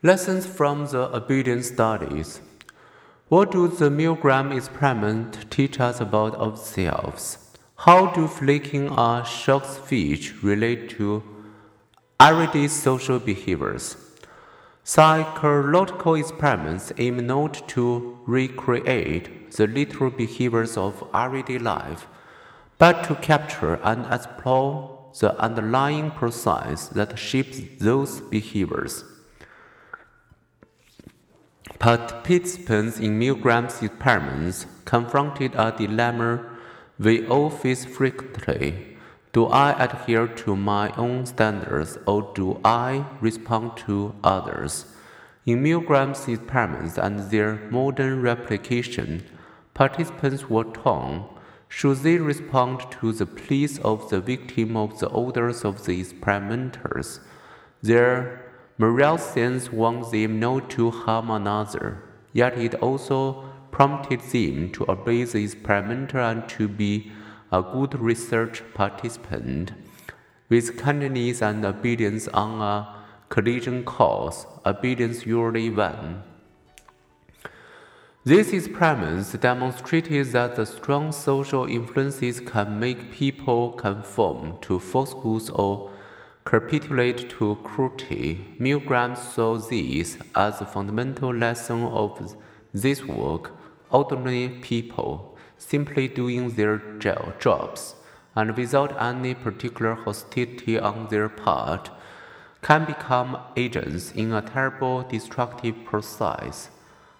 [0.00, 2.40] Lessons from the obedience studies.
[3.26, 7.50] What do the Milgram experiment teach us about ourselves?
[7.78, 11.24] How do flaking or shock speech relate to
[12.20, 13.96] everyday social behaviors?
[14.84, 22.06] Psychological experiments aim not to recreate the literal behaviors of everyday life,
[22.78, 29.02] but to capture and explore the underlying process that shapes those behaviors.
[31.78, 36.44] Participants in Milgram's experiments confronted a dilemma
[36.98, 38.96] we all face frequently.
[39.32, 44.86] Do I adhere to my own standards or do I respond to others?
[45.46, 49.22] In Milgram's experiments and their modern replication,
[49.72, 51.26] participants were torn.
[51.68, 57.20] Should they respond to the pleas of the victim or the orders of the experimenters?
[57.82, 58.47] Their
[58.80, 62.00] Moral sense wants them not to harm another,
[62.32, 67.10] yet it also prompted them to obey the experimenter and to be
[67.50, 69.72] a good research participant.
[70.48, 76.22] With kindness and obedience on a collision course, obedience usually won.
[78.24, 85.90] These experiments demonstrated that the strong social influences can make people conform to falsehoods or
[86.48, 88.56] capitulate to cruelty.
[88.58, 92.34] Milgram saw this as a fundamental lesson of
[92.72, 93.52] this work.
[93.90, 96.78] Ordinary people, simply doing their
[97.38, 97.96] jobs,
[98.34, 101.90] and without any particular hostility on their part,
[102.62, 106.70] can become agents in a terrible destructive process.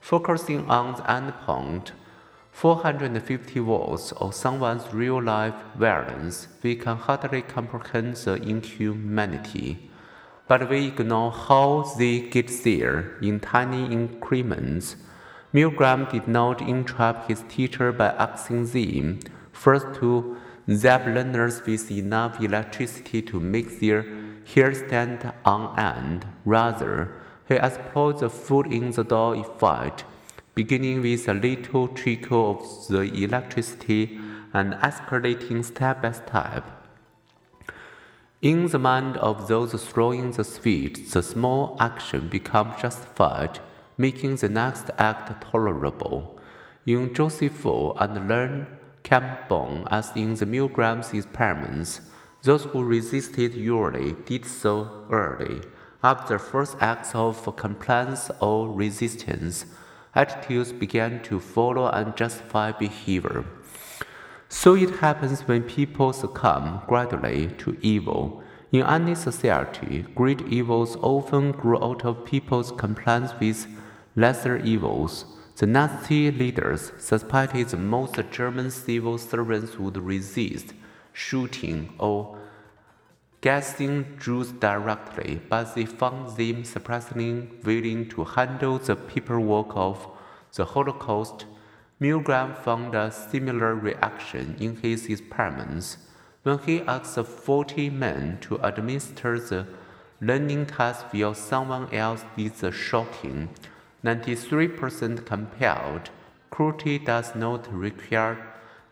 [0.00, 1.92] Focusing on the endpoint,
[2.54, 9.90] 450 volts of someone's real life violence, we can hardly comprehend the inhumanity.
[10.46, 14.94] But we ignore how they get there in tiny increments.
[15.52, 19.18] Milgram did not entrap his teacher by asking them
[19.50, 20.36] first to
[20.70, 24.06] zap learners with enough electricity to make their
[24.54, 26.24] hair stand on end.
[26.44, 27.16] Rather,
[27.48, 30.04] he explored the foot in the door effect
[30.54, 34.18] beginning with a little trickle of the electricity
[34.52, 36.64] and escalating step by step.
[38.40, 43.58] In the mind of those throwing the switch, the small action becomes justified,
[43.96, 46.38] making the next act tolerable.
[46.86, 48.66] In Josephus and Learn
[49.02, 52.02] Campbell, as in the Milgram's experiments,
[52.42, 55.62] those who resisted usually did so early,
[56.02, 59.64] after the first acts of compliance or resistance
[60.14, 63.44] attitudes began to follow and justify behavior.
[64.48, 68.42] So it happens when people succumb gradually to evil.
[68.70, 73.66] In any society, great evils often grow out of people's compliance with
[74.16, 75.24] lesser evils.
[75.56, 80.74] The Nazi leaders suspected the most German civil servants would resist
[81.12, 82.38] shooting or
[83.44, 90.08] gassing Jews directly, but they found them surprisingly willing to handle the paperwork of
[90.54, 91.44] the Holocaust.
[92.00, 95.98] Milgram found a similar reaction in his experiments
[96.42, 99.66] when he asked 40 men to administer the
[100.22, 103.50] learning task while someone else did the shocking.
[104.02, 106.08] 93% compelled.
[106.48, 108.38] Cruelty does not require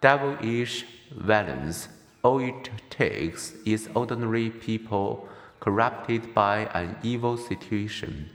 [0.00, 1.88] devilish violence.
[2.26, 5.28] All it takes is ordinary people
[5.60, 8.30] corrupted by an evil situation.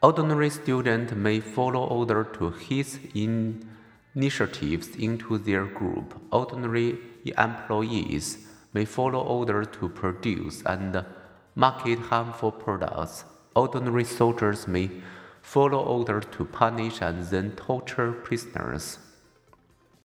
[0.00, 6.14] Ordinary student may follow order to his initiatives into their group.
[6.30, 6.98] Ordinary
[7.36, 11.04] employees may follow order to produce and
[11.56, 13.24] market harmful products.
[13.56, 14.90] Ordinary soldiers may
[15.42, 18.98] follow order to punish and then torture prisoners.